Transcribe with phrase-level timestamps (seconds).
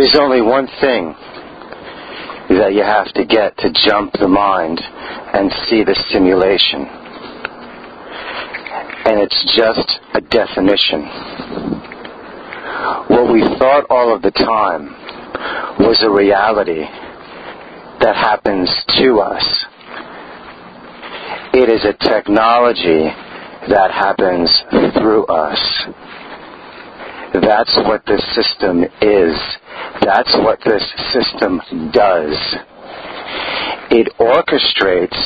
[0.00, 1.14] There's only one thing
[2.56, 6.88] that you have to get to jump the mind and see the simulation.
[9.04, 11.02] And it's just a definition.
[13.12, 14.88] What we thought all of the time
[15.84, 16.80] was a reality
[18.00, 18.70] that happens
[19.00, 19.66] to us.
[21.52, 23.04] It is a technology
[23.68, 24.48] that happens
[24.96, 25.60] through us.
[27.32, 29.38] That's what this system is.
[30.02, 30.82] That's what this
[31.12, 31.60] system
[31.92, 32.36] does.
[33.90, 35.18] It orchestrates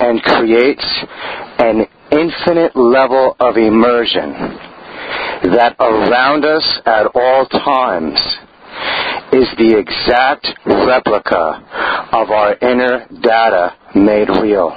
[0.00, 0.84] and creates
[1.58, 4.32] an infinite level of immersion
[5.56, 8.20] that around us at all times
[9.32, 14.70] is the exact replica of our inner data made real.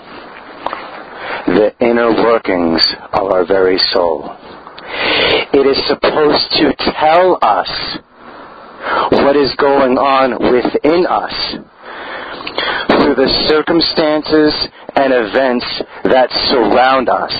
[1.48, 2.81] The inner workings
[3.13, 4.35] of our very soul.
[5.57, 7.97] It is supposed to tell us
[9.23, 11.31] what is going on within us
[12.91, 14.51] through the circumstances
[14.97, 15.65] and events
[16.12, 17.31] that surround us.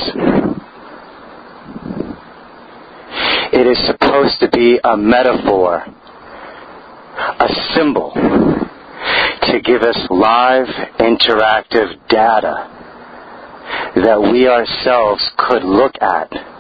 [3.52, 5.84] It is supposed to be a metaphor
[7.18, 10.68] a symbol to give us live
[11.00, 12.72] interactive data
[13.96, 16.55] that we ourselves could look at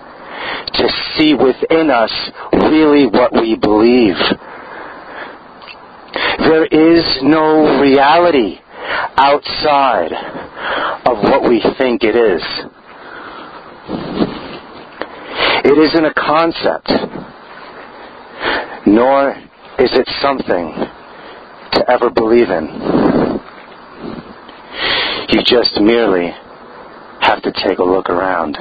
[0.74, 2.12] to see within us
[2.54, 4.16] really what we believe.
[6.40, 8.60] There is no reality
[9.18, 10.12] outside
[11.06, 12.44] of what we think it is.
[15.68, 16.92] It isn't a concept,
[18.86, 19.32] nor
[19.80, 20.74] is it something
[21.74, 22.66] to ever believe in?
[25.30, 26.32] You just merely
[27.22, 28.58] have to take a look around.